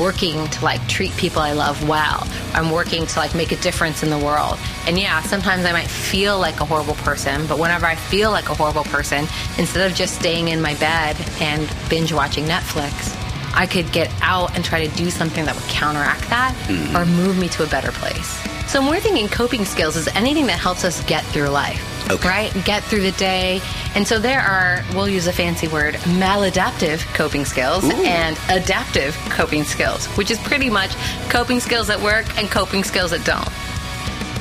working 0.00 0.46
to 0.48 0.64
like 0.64 0.86
treat 0.88 1.12
people 1.16 1.42
I 1.42 1.52
love 1.52 1.88
well? 1.88 2.26
I'm 2.54 2.70
working 2.70 3.06
to 3.06 3.18
like 3.18 3.34
make 3.34 3.52
a 3.52 3.56
difference 3.56 4.02
in 4.02 4.10
the 4.10 4.18
world. 4.18 4.58
And 4.86 4.98
yeah, 4.98 5.20
sometimes 5.22 5.64
I 5.64 5.72
might 5.72 5.88
feel 5.88 6.38
like 6.38 6.60
a 6.60 6.64
horrible 6.64 6.94
person, 6.94 7.46
but 7.46 7.58
whenever 7.58 7.86
I 7.86 7.94
feel 7.94 8.30
like 8.30 8.48
a 8.48 8.54
horrible 8.54 8.84
person, 8.84 9.26
instead 9.58 9.90
of 9.90 9.96
just 9.96 10.14
staying 10.16 10.48
in 10.48 10.60
my 10.60 10.74
bed 10.76 11.16
and 11.40 11.68
binge 11.88 12.12
watching 12.12 12.44
Netflix, 12.44 13.16
I 13.52 13.66
could 13.66 13.90
get 13.92 14.12
out 14.22 14.54
and 14.54 14.64
try 14.64 14.86
to 14.86 14.96
do 14.96 15.10
something 15.10 15.44
that 15.44 15.54
would 15.54 15.64
counteract 15.64 16.28
that 16.30 16.54
hmm. 16.66 16.96
or 16.96 17.04
move 17.04 17.38
me 17.38 17.48
to 17.50 17.64
a 17.64 17.66
better 17.66 17.92
place. 17.92 18.28
So, 18.70 18.80
when 18.80 18.90
we're 18.90 19.00
thinking 19.00 19.26
coping 19.26 19.64
skills 19.64 19.96
is 19.96 20.06
anything 20.14 20.46
that 20.46 20.60
helps 20.60 20.84
us 20.84 21.02
get 21.04 21.24
through 21.24 21.48
life, 21.48 21.89
Okay. 22.10 22.28
right? 22.28 22.64
Get 22.64 22.82
through 22.84 23.02
the 23.02 23.12
day. 23.12 23.60
And 23.94 24.06
so 24.06 24.18
there 24.18 24.40
are, 24.40 24.84
we'll 24.94 25.08
use 25.08 25.26
a 25.26 25.32
fancy 25.32 25.68
word, 25.68 25.94
maladaptive 25.94 27.00
coping 27.14 27.44
skills 27.44 27.84
and 27.84 28.38
adaptive 28.48 29.14
coping 29.30 29.64
skills, 29.64 30.06
which 30.16 30.30
is 30.30 30.38
pretty 30.38 30.70
much 30.70 30.94
coping 31.28 31.60
skills 31.60 31.86
that 31.86 32.00
work 32.00 32.26
and 32.38 32.50
coping 32.50 32.84
skills 32.84 33.12
that 33.12 33.24
don't. 33.24 33.48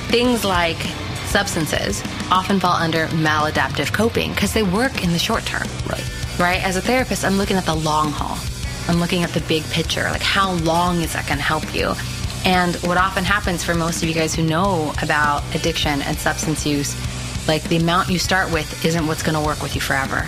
Things 0.10 0.44
like 0.44 0.78
substances 1.28 2.02
often 2.32 2.60
fall 2.60 2.74
under 2.74 3.06
maladaptive 3.08 3.94
coping 3.94 4.32
because 4.34 4.54
they 4.54 4.64
work 4.64 5.04
in 5.04 5.12
the 5.12 5.20
short 5.20 5.46
term. 5.46 5.68
Right. 5.88 6.40
Right? 6.40 6.64
As 6.64 6.76
a 6.76 6.82
therapist, 6.82 7.24
I'm 7.24 7.38
looking 7.38 7.58
at 7.58 7.66
the 7.66 7.76
long 7.76 8.12
haul. 8.12 8.38
I'm 8.88 9.00
looking 9.00 9.24
at 9.24 9.30
the 9.32 9.42
big 9.42 9.64
picture. 9.66 10.04
Like, 10.04 10.24
how 10.24 10.54
long 10.54 11.02
is 11.02 11.14
that 11.14 11.28
going 11.28 11.38
to 11.38 11.44
help 11.44 11.76
you? 11.76 11.94
And 12.46 12.76
what 12.78 12.98
often 12.98 13.24
happens 13.24 13.64
for 13.64 13.76
most 13.76 14.02
of 14.02 14.08
you 14.08 14.16
guys 14.16 14.34
who 14.34 14.42
know 14.42 14.94
about 15.04 15.44
addiction 15.54 16.02
and 16.02 16.18
substance 16.18 16.66
use, 16.66 16.96
like 17.50 17.64
the 17.64 17.78
amount 17.78 18.10
you 18.10 18.20
start 18.20 18.54
with 18.54 18.86
isn't 18.86 19.08
what's 19.08 19.24
going 19.24 19.34
to 19.34 19.44
work 19.44 19.60
with 19.64 19.74
you 19.74 19.82
forever. 19.82 20.24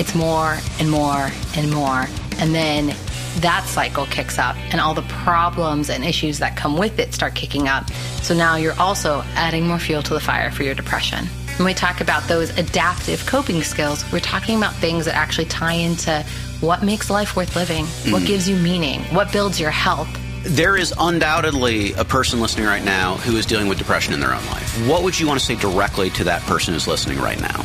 It's 0.00 0.14
more 0.14 0.56
and 0.80 0.90
more 0.90 1.28
and 1.54 1.70
more. 1.70 2.06
And 2.38 2.54
then 2.54 2.96
that 3.40 3.66
cycle 3.66 4.06
kicks 4.06 4.38
up, 4.38 4.56
and 4.72 4.80
all 4.80 4.94
the 4.94 5.02
problems 5.02 5.90
and 5.90 6.02
issues 6.02 6.38
that 6.38 6.56
come 6.56 6.78
with 6.78 6.98
it 6.98 7.12
start 7.12 7.34
kicking 7.34 7.68
up. 7.68 7.90
So 8.22 8.34
now 8.34 8.56
you're 8.56 8.78
also 8.80 9.22
adding 9.34 9.66
more 9.66 9.78
fuel 9.78 10.02
to 10.04 10.14
the 10.14 10.20
fire 10.20 10.50
for 10.50 10.62
your 10.62 10.74
depression. 10.74 11.26
When 11.58 11.66
we 11.66 11.74
talk 11.74 12.00
about 12.00 12.26
those 12.28 12.48
adaptive 12.56 13.26
coping 13.26 13.62
skills, 13.62 14.10
we're 14.10 14.20
talking 14.20 14.56
about 14.56 14.74
things 14.76 15.04
that 15.04 15.14
actually 15.14 15.46
tie 15.46 15.74
into 15.74 16.24
what 16.62 16.82
makes 16.82 17.10
life 17.10 17.36
worth 17.36 17.54
living, 17.56 17.84
what 18.10 18.22
mm. 18.22 18.26
gives 18.26 18.48
you 18.48 18.56
meaning, 18.56 19.02
what 19.14 19.32
builds 19.32 19.60
your 19.60 19.70
health. 19.70 20.08
There 20.44 20.76
is 20.76 20.92
undoubtedly 20.98 21.92
a 21.92 22.04
person 22.04 22.40
listening 22.40 22.66
right 22.66 22.82
now 22.82 23.14
who 23.14 23.36
is 23.36 23.46
dealing 23.46 23.68
with 23.68 23.78
depression 23.78 24.12
in 24.12 24.18
their 24.18 24.34
own 24.34 24.44
life. 24.46 24.88
What 24.88 25.04
would 25.04 25.18
you 25.18 25.28
want 25.28 25.38
to 25.38 25.46
say 25.46 25.54
directly 25.54 26.10
to 26.10 26.24
that 26.24 26.42
person 26.42 26.74
who's 26.74 26.88
listening 26.88 27.20
right 27.20 27.40
now? 27.40 27.64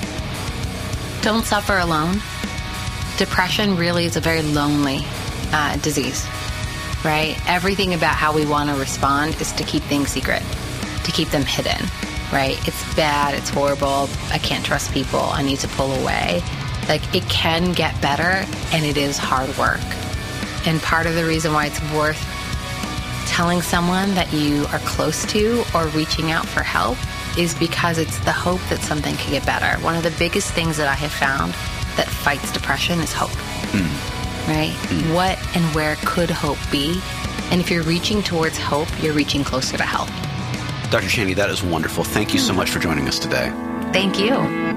Don't 1.24 1.44
suffer 1.44 1.80
alone. 1.80 2.22
Depression 3.18 3.78
really 3.78 4.06
is 4.06 4.16
a 4.16 4.20
very 4.20 4.44
lonely 4.44 5.00
uh, 5.52 5.78
disease, 5.78 6.24
right? 7.04 7.36
Everything 7.48 7.96
about 7.96 8.14
how 8.14 8.32
we 8.32 8.46
want 8.46 8.70
to 8.70 8.76
respond 8.76 9.42
is 9.42 9.52
to 9.54 9.64
keep 9.64 9.82
things 9.84 10.10
secret, 10.10 10.44
to 11.04 11.12
keep 11.12 11.30
them 11.30 11.42
hidden, 11.42 11.84
right? 12.32 12.60
It's 12.68 12.96
bad, 12.96 13.34
it's 13.34 13.50
horrible, 13.50 14.08
I 14.30 14.38
can't 14.38 14.64
trust 14.64 14.94
people, 14.94 15.20
I 15.20 15.42
need 15.42 15.58
to 15.60 15.68
pull 15.70 15.92
away. 15.94 16.44
Like, 16.88 17.16
it 17.16 17.24
can 17.24 17.74
get 17.74 18.00
better, 18.04 18.46
and 18.72 18.86
it 18.86 18.98
is 18.98 19.18
hard 19.18 19.50
work. 19.58 19.82
And 20.68 20.80
part 20.80 21.08
of 21.08 21.16
the 21.16 21.26
reason 21.26 21.54
why 21.54 21.66
it's 21.66 21.82
worth 21.92 22.37
telling 23.28 23.62
someone 23.62 24.14
that 24.16 24.32
you 24.34 24.66
are 24.72 24.80
close 24.80 25.26
to 25.28 25.64
or 25.76 25.88
reaching 25.88 26.32
out 26.32 26.48
for 26.48 26.62
help 26.62 26.98
is 27.38 27.54
because 27.56 27.98
it's 27.98 28.18
the 28.20 28.32
hope 28.32 28.62
that 28.70 28.80
something 28.80 29.16
can 29.16 29.32
get 29.32 29.46
better. 29.46 29.80
One 29.84 29.96
of 29.96 30.04
the 30.04 30.14
biggest 30.18 30.52
things 30.54 30.78
that 30.78 30.88
I 30.88 30.94
have 30.96 31.12
found 31.12 31.54
that 31.98 32.08
fights 32.08 32.52
depression 32.52 33.00
is 33.00 33.14
hope. 33.14 33.30
Hmm. 33.72 34.50
Right? 34.50 34.74
Hmm. 34.74 35.14
What 35.14 35.38
and 35.56 35.64
where 35.76 35.96
could 36.06 36.30
hope 36.30 36.60
be? 36.72 37.02
And 37.52 37.62
if 37.62 37.70
you're 37.70 37.84
reaching 37.84 38.24
towards 38.24 38.58
hope, 38.58 38.90
you're 39.02 39.14
reaching 39.14 39.44
closer 39.44 39.78
to 39.78 39.84
help. 39.84 40.10
Dr. 40.90 41.08
Chandy, 41.08 41.36
that 41.36 41.50
is 41.50 41.64
wonderful. 41.64 42.04
Thank 42.04 42.34
you 42.34 42.40
so 42.40 42.54
hmm. 42.54 42.58
much 42.58 42.72
for 42.72 42.80
joining 42.80 43.08
us 43.08 43.20
today. 43.20 43.52
Thank 43.92 44.20
you. 44.20 44.77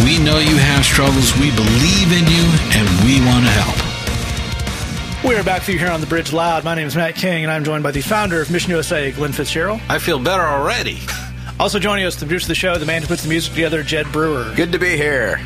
We 0.00 0.18
know 0.18 0.38
you 0.38 0.56
have 0.56 0.84
struggles. 0.84 1.32
We 1.38 1.50
believe 1.54 2.10
in 2.12 2.26
you 2.26 2.44
and 2.74 2.88
we 3.04 3.20
want 3.24 3.44
to 3.44 3.50
help. 3.52 5.24
We 5.24 5.36
are 5.36 5.44
back 5.44 5.62
for 5.62 5.70
you 5.70 5.78
here 5.78 5.90
on 5.90 6.00
the 6.00 6.06
Bridge 6.06 6.32
Loud. 6.32 6.64
My 6.64 6.74
name 6.74 6.88
is 6.88 6.96
Matt 6.96 7.14
King, 7.14 7.44
and 7.44 7.52
I'm 7.52 7.62
joined 7.62 7.84
by 7.84 7.92
the 7.92 8.00
founder 8.00 8.40
of 8.42 8.50
Mission 8.50 8.70
USA, 8.72 9.12
Glen 9.12 9.30
Fitzgerald. 9.32 9.80
I 9.88 10.00
feel 10.00 10.18
better 10.18 10.42
already. 10.42 10.98
Also 11.60 11.78
joining 11.78 12.04
us, 12.06 12.16
the 12.16 12.26
producer 12.26 12.46
of 12.46 12.48
the 12.48 12.54
show, 12.56 12.76
the 12.76 12.86
man 12.86 13.02
who 13.02 13.06
puts 13.08 13.22
the 13.22 13.28
music 13.28 13.52
together, 13.54 13.84
Jed 13.84 14.10
Brewer. 14.10 14.52
Good 14.56 14.72
to 14.72 14.80
be 14.80 14.96
here. 14.96 15.40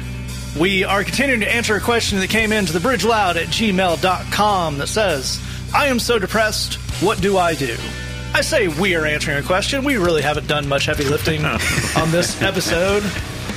We 0.58 0.84
are 0.84 1.04
continuing 1.04 1.40
to 1.40 1.54
answer 1.54 1.74
a 1.76 1.80
question 1.80 2.20
that 2.20 2.30
came 2.30 2.52
into 2.52 2.72
the 2.72 2.80
bridge 2.80 3.04
loud 3.04 3.36
at 3.36 3.48
gmail.com 3.48 4.78
that 4.78 4.86
says, 4.86 5.38
I 5.74 5.88
am 5.88 5.98
so 5.98 6.18
depressed, 6.18 6.74
what 7.02 7.20
do 7.20 7.36
I 7.36 7.54
do? 7.54 7.76
I 8.32 8.40
say 8.40 8.68
we 8.68 8.94
are 8.94 9.04
answering 9.04 9.36
a 9.36 9.42
question. 9.42 9.84
We 9.84 9.98
really 9.98 10.22
haven't 10.22 10.46
done 10.46 10.66
much 10.66 10.86
heavy 10.86 11.04
lifting 11.04 11.44
on 11.96 12.10
this 12.10 12.40
episode, 12.40 13.02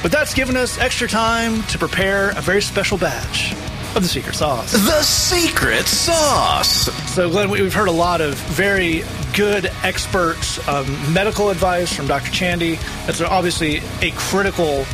but 0.01 0.11
that's 0.11 0.33
given 0.33 0.55
us 0.57 0.77
extra 0.77 1.07
time 1.07 1.61
to 1.63 1.77
prepare 1.77 2.29
a 2.31 2.41
very 2.41 2.61
special 2.61 2.97
batch 2.97 3.53
of 3.95 4.03
the 4.03 4.07
secret 4.07 4.35
sauce. 4.35 4.71
The 4.71 5.01
secret 5.01 5.87
sauce. 5.87 6.89
So, 7.13 7.29
Glen, 7.29 7.49
we- 7.49 7.61
we've 7.61 7.73
heard 7.73 7.87
a 7.87 7.91
lot 7.91 8.21
of 8.21 8.35
very 8.35 9.03
good 9.33 9.71
expert 9.83 10.37
um, 10.69 10.85
medical 11.13 11.49
advice 11.49 11.91
from 11.93 12.05
Dr. 12.07 12.31
Chandy. 12.31 12.75
That's 13.07 13.19
obviously 13.21 13.81
a 14.01 14.11
critical 14.11 14.85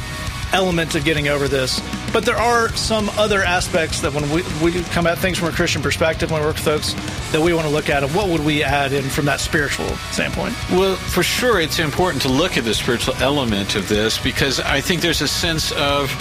element 0.54 0.96
of 0.96 1.04
getting 1.04 1.28
over 1.28 1.48
this. 1.48 1.82
But 2.14 2.26
there 2.26 2.38
are 2.38 2.70
some 2.76 3.10
other 3.18 3.44
aspects 3.44 4.02
that 4.02 4.14
when 4.14 4.30
we, 4.32 4.44
we 4.64 4.84
come 4.84 5.08
at 5.08 5.18
things 5.18 5.38
from 5.38 5.50
a 5.50 5.52
Christian 5.52 5.82
perspective, 5.82 6.32
when 6.32 6.42
we 6.42 6.48
work 6.48 6.56
with 6.56 6.66
folks, 6.66 6.94
that 7.32 7.42
we 7.42 7.54
want 7.54 7.68
to 7.68 7.74
look 7.74 7.90
at. 7.90 8.04
What 8.12 8.30
would 8.30 8.46
we 8.46 8.64
add 8.64 8.94
in 8.94 9.04
from 9.04 9.26
that 9.26 9.40
spiritual 9.40 9.88
standpoint? 10.12 10.56
Well, 10.72 10.96
for 10.96 11.24
sure, 11.24 11.60
it's 11.60 11.80
important 11.80 12.22
to 12.24 12.30
look 12.30 12.58
at 12.58 12.64
the 12.64 12.74
spiritual 12.74 13.16
element 13.16 13.76
of 13.76 13.90
this 13.90 14.18
because 14.18 14.60
I 14.60 14.82
think 14.82 15.02
there's 15.02 15.22
a 15.22 15.28
sense 15.28 15.72
of 15.74 16.12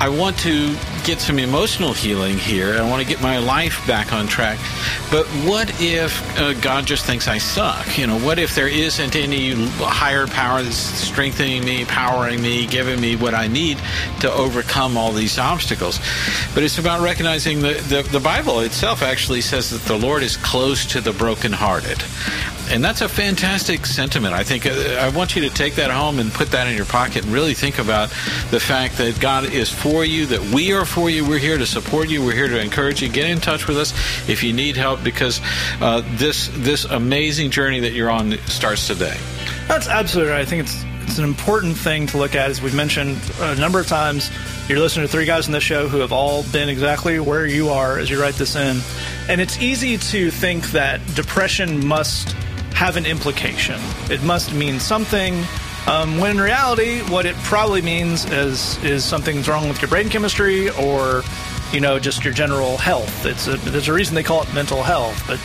I 0.00 0.08
want 0.08 0.38
to 0.40 0.74
get 1.04 1.20
some 1.20 1.38
emotional 1.38 1.92
healing 1.92 2.38
here. 2.38 2.74
I 2.74 2.88
want 2.88 3.02
to 3.02 3.08
get 3.08 3.20
my 3.20 3.38
life 3.38 3.86
back 3.86 4.12
on 4.12 4.26
track. 4.26 4.58
But 5.10 5.26
what 5.46 5.70
if 5.80 6.38
uh, 6.38 6.54
God 6.54 6.86
just 6.86 7.04
thinks 7.04 7.28
I 7.28 7.38
suck? 7.38 7.98
You 7.98 8.06
know, 8.06 8.18
what 8.18 8.38
if 8.38 8.54
there 8.54 8.68
isn't 8.68 9.14
any 9.14 9.52
higher 9.76 10.26
power 10.26 10.62
that's 10.62 10.76
strengthening 10.76 11.64
me, 11.64 11.84
powering 11.84 12.40
me, 12.40 12.66
giving 12.66 13.00
me 13.00 13.16
what 13.16 13.34
I 13.34 13.46
need 13.46 13.78
to 14.20 14.32
overcome 14.32 14.96
all 14.96 15.12
these 15.12 15.38
obstacles? 15.38 16.00
But 16.54 16.62
it's 16.62 16.78
about 16.78 17.02
recognizing 17.02 17.60
the, 17.60 17.74
the, 17.74 18.02
the 18.10 18.20
Bible 18.20 18.60
itself 18.60 19.02
actually 19.02 19.42
says 19.42 19.70
that 19.70 19.82
the 19.82 19.98
Lord 19.98 20.22
is 20.22 20.38
close 20.38 20.86
to 20.86 21.00
the 21.02 21.12
brokenhearted. 21.12 22.02
And 22.70 22.82
that's 22.82 23.02
a 23.02 23.08
fantastic 23.08 23.86
sentiment. 23.86 24.34
I 24.34 24.42
think 24.42 24.66
uh, 24.66 24.70
I 25.00 25.10
want 25.10 25.36
you 25.36 25.42
to 25.42 25.50
take 25.50 25.74
that 25.76 25.90
home 25.90 26.18
and 26.18 26.32
put 26.32 26.50
that 26.52 26.66
in 26.66 26.76
your 26.76 26.86
pocket 26.86 27.24
and 27.24 27.32
really 27.32 27.54
think 27.54 27.78
about 27.78 28.08
the 28.50 28.60
fact 28.60 28.98
that 28.98 29.20
God 29.20 29.52
is 29.52 29.70
for 29.70 30.04
you, 30.04 30.26
that 30.26 30.40
we 30.54 30.72
are 30.72 30.84
for 30.84 31.10
you. 31.10 31.24
We're 31.26 31.38
here 31.38 31.58
to 31.58 31.66
support 31.66 32.08
you. 32.08 32.24
We're 32.24 32.34
here 32.34 32.48
to 32.48 32.60
encourage 32.60 33.02
you. 33.02 33.08
Get 33.08 33.28
in 33.28 33.40
touch 33.40 33.68
with 33.68 33.76
us 33.76 33.92
if 34.28 34.42
you 34.42 34.52
need 34.52 34.76
help 34.76 35.04
because 35.04 35.40
uh, 35.80 36.02
this 36.16 36.50
this 36.54 36.84
amazing 36.84 37.50
journey 37.50 37.80
that 37.80 37.92
you're 37.92 38.10
on 38.10 38.38
starts 38.46 38.86
today. 38.86 39.16
That's 39.68 39.88
absolutely 39.88 40.32
right. 40.32 40.40
I 40.40 40.44
think 40.44 40.62
it's 40.62 40.84
it's 41.06 41.18
an 41.18 41.24
important 41.24 41.76
thing 41.76 42.06
to 42.08 42.18
look 42.18 42.34
at, 42.34 42.50
as 42.50 42.62
we've 42.62 42.74
mentioned 42.74 43.18
a 43.38 43.54
number 43.56 43.78
of 43.78 43.86
times. 43.86 44.30
You're 44.68 44.80
listening 44.80 45.06
to 45.06 45.12
three 45.12 45.26
guys 45.26 45.46
in 45.46 45.52
this 45.52 45.62
show 45.62 45.86
who 45.86 45.98
have 45.98 46.12
all 46.12 46.44
been 46.44 46.70
exactly 46.70 47.20
where 47.20 47.46
you 47.46 47.68
are 47.68 47.98
as 47.98 48.08
you 48.08 48.20
write 48.20 48.34
this 48.34 48.56
in, 48.56 48.80
and 49.28 49.40
it's 49.40 49.60
easy 49.60 49.98
to 49.98 50.30
think 50.30 50.70
that 50.70 51.00
depression 51.14 51.86
must 51.86 52.34
have 52.74 52.96
an 52.96 53.06
implication. 53.06 53.80
It 54.10 54.22
must 54.22 54.52
mean 54.52 54.80
something. 54.80 55.42
Um, 55.86 56.18
when 56.18 56.32
in 56.32 56.40
reality, 56.40 57.00
what 57.02 57.26
it 57.26 57.36
probably 57.36 57.82
means 57.82 58.24
is 58.26 58.82
is 58.82 59.04
something's 59.04 59.48
wrong 59.48 59.68
with 59.68 59.80
your 59.80 59.88
brain 59.88 60.08
chemistry, 60.08 60.70
or 60.70 61.22
you 61.72 61.80
know, 61.80 61.98
just 61.98 62.24
your 62.24 62.32
general 62.32 62.76
health. 62.76 63.26
It's 63.26 63.46
a, 63.46 63.56
there's 63.56 63.88
a 63.88 63.92
reason 63.92 64.14
they 64.14 64.22
call 64.22 64.42
it 64.42 64.52
mental 64.54 64.82
health, 64.82 65.22
but 65.26 65.38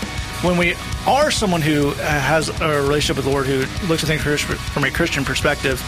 when 0.44 0.58
we 0.58 0.76
are 1.06 1.32
someone 1.32 1.62
who 1.62 1.92
has 1.92 2.50
a 2.62 2.82
relationship 2.82 3.18
with 3.18 3.26
the 3.26 3.32
Lord, 3.32 3.46
who 3.46 3.60
looks 3.88 4.04
at 4.04 4.08
things 4.08 4.42
from 4.42 4.84
a 4.84 4.92
Christian 4.92 5.26
perspective, 5.26 5.80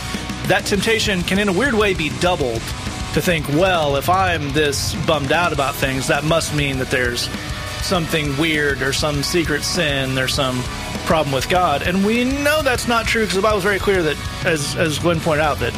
that 0.48 0.66
temptation 0.66 1.22
can, 1.22 1.40
in 1.40 1.48
a 1.48 1.54
weird 1.54 1.74
way, 1.74 1.94
be 1.94 2.10
doubled 2.20 2.62
to 3.14 3.22
think, 3.22 3.48
well, 3.50 3.96
if 3.96 4.10
I'm 4.10 4.52
this 4.52 4.94
bummed 5.06 5.32
out 5.32 5.54
about 5.54 5.76
things, 5.76 6.08
that 6.08 6.24
must 6.24 6.54
mean 6.54 6.80
that 6.80 6.90
there's 6.90 7.30
something 7.82 8.38
weird 8.38 8.82
or 8.82 8.94
some 8.94 9.24
secret 9.24 9.64
sin 9.64 10.18
or 10.18 10.28
some 10.28 10.62
problem 11.12 11.34
with 11.34 11.50
God. 11.50 11.82
And 11.82 12.06
we 12.06 12.24
know 12.24 12.62
that's 12.62 12.88
not 12.88 13.06
true 13.06 13.24
because 13.24 13.36
the 13.36 13.42
Bible's 13.42 13.64
very 13.64 13.80
clear 13.80 14.02
that, 14.02 14.46
as, 14.46 14.78
as 14.78 14.98
Glen 14.98 15.20
pointed 15.20 15.44
out, 15.44 15.60
that 15.60 15.74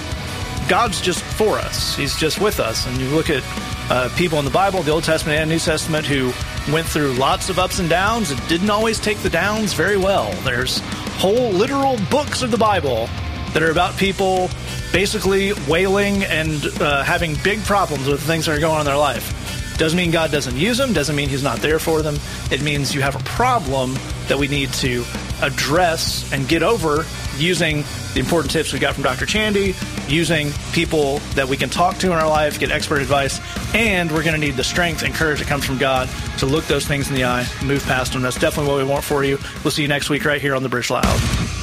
God's 0.70 1.02
just 1.02 1.24
for 1.24 1.58
us. 1.58 1.96
He's 1.96 2.16
just 2.16 2.40
with 2.40 2.60
us. 2.60 2.86
And 2.86 2.98
you 2.98 3.10
look 3.10 3.32
at 3.32 3.42
uh, 3.90 4.10
people 4.16 4.38
in 4.38 4.46
the 4.46 4.52
Bible, 4.52 4.84
the 4.84 4.92
Old 4.92 5.04
Testament 5.04 5.40
and 5.40 5.50
New 5.50 5.58
Testament, 5.58 6.06
who 6.06 6.32
went 6.72 6.86
through 6.86 7.14
lots 7.14 7.50
of 7.50 7.58
ups 7.58 7.80
and 7.80 7.90
downs 7.90 8.30
and 8.30 8.48
didn't 8.48 8.70
always 8.70 9.00
take 9.00 9.18
the 9.24 9.30
downs 9.32 9.74
very 9.74 9.98
well. 9.98 10.32
There's 10.44 10.78
whole 11.18 11.50
literal 11.50 11.98
books 12.12 12.44
of 12.44 12.52
the 12.52 12.58
Bible 12.60 13.10
that 13.54 13.64
are 13.64 13.72
about 13.72 13.98
people 13.98 14.52
basically 14.92 15.54
wailing 15.68 16.26
and 16.26 16.64
uh, 16.80 17.02
having 17.04 17.38
big 17.44 17.64
problems 17.64 18.06
with 18.06 18.22
things 18.22 18.46
that 18.46 18.56
are 18.56 18.62
going 18.62 18.76
on 18.76 18.82
in 18.82 18.86
their 18.86 18.98
life. 18.98 19.43
Doesn't 19.78 19.98
mean 19.98 20.12
God 20.12 20.32
doesn't 20.32 20.56
use 20.56 20.78
them, 20.78 20.94
doesn't 20.94 21.16
mean 21.16 21.30
He's 21.30 21.44
not 21.44 21.60
there 21.60 21.80
for 21.80 22.02
them. 22.02 22.18
It 22.52 22.62
means 22.62 22.94
you 22.94 23.02
have 23.02 23.16
a 23.16 23.24
problem 23.24 23.96
that 24.28 24.38
we 24.38 24.48
need 24.48 24.72
to 24.74 25.04
address 25.42 26.32
and 26.32 26.48
get 26.48 26.64
over 26.64 27.06
using 27.38 27.84
the 28.14 28.20
important 28.20 28.52
tips 28.52 28.72
we 28.72 28.80
got 28.80 28.94
from 28.94 29.04
Dr. 29.04 29.26
Chandy, 29.26 29.76
using 30.10 30.52
people 30.72 31.20
that 31.36 31.48
we 31.48 31.58
can 31.58 31.70
talk 31.70 31.98
to 31.98 32.08
in 32.08 32.14
our 32.14 32.28
life, 32.28 32.60
get 32.60 32.72
expert 32.72 33.02
advice, 33.02 33.40
and 33.74 34.12
we're 34.12 34.24
going 34.24 34.40
to 34.40 34.40
need 34.40 34.56
the 34.56 34.64
strength 34.64 35.04
and 35.04 35.14
courage 35.14 35.40
that 35.40 35.48
comes 35.48 35.66
from 35.66 35.78
God 35.78 36.10
to 36.38 36.46
look 36.46 36.66
those 36.66 36.86
things 36.88 37.10
in 37.10 37.16
the 37.16 37.26
eye, 37.26 37.46
move 37.64 37.84
past 37.84 38.14
them. 38.14 38.22
That's 38.22 38.40
definitely 38.40 38.72
what 38.72 38.78
we 38.84 38.90
want 38.90 39.04
for 39.04 39.24
you. 39.24 39.38
We'll 39.64 39.72
see 39.72 39.82
you 39.82 39.88
next 39.88 40.10
week 40.10 40.26
right 40.26 40.42
here 40.42 40.56
on 40.56 40.64
the 40.64 40.70
Bridge 40.70 40.90
Loud. 40.90 41.63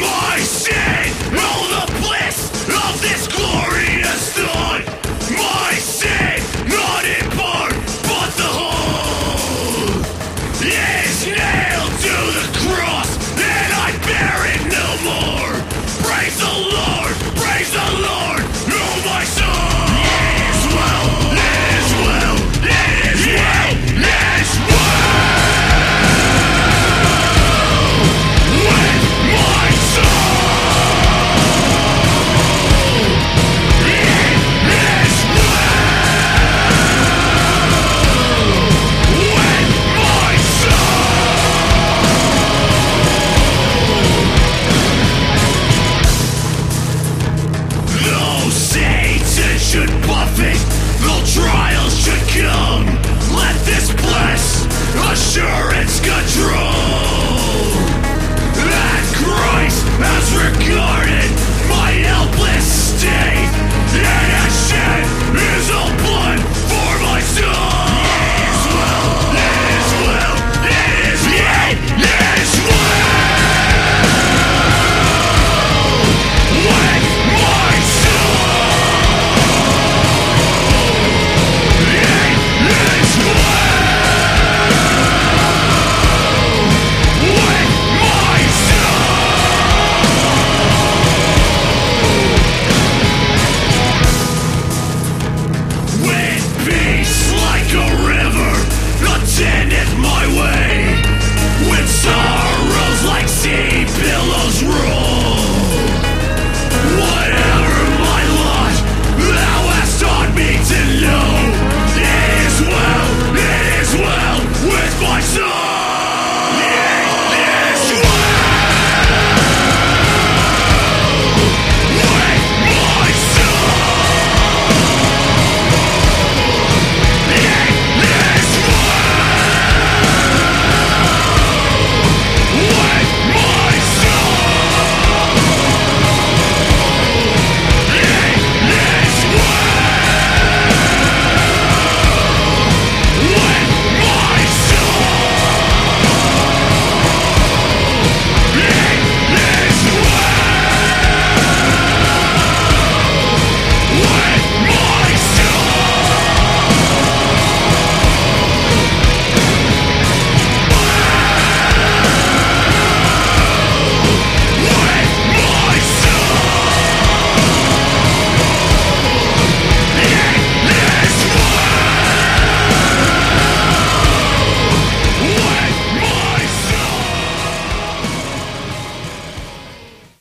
My 0.00 0.38
sin, 0.38 1.12
all 1.38 1.64
the 1.68 1.92
bliss 2.00 2.50
of 2.66 3.02
this 3.02 3.28
glorious 3.28 4.32
thought. 4.32 4.84
My 5.30 5.74
sin, 5.74 6.31